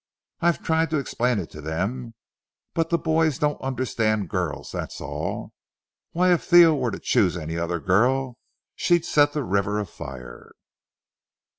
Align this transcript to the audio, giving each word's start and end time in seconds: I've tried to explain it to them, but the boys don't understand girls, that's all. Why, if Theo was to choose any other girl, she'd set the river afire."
I've 0.39 0.63
tried 0.63 0.89
to 0.89 0.97
explain 0.97 1.37
it 1.37 1.51
to 1.51 1.61
them, 1.61 2.15
but 2.73 2.89
the 2.89 2.97
boys 2.97 3.37
don't 3.37 3.61
understand 3.61 4.29
girls, 4.31 4.71
that's 4.71 4.99
all. 4.99 5.53
Why, 6.11 6.33
if 6.33 6.43
Theo 6.45 6.73
was 6.73 6.93
to 6.93 6.99
choose 6.99 7.37
any 7.37 7.55
other 7.55 7.79
girl, 7.79 8.39
she'd 8.75 9.05
set 9.05 9.33
the 9.33 9.43
river 9.43 9.79
afire." 9.79 10.53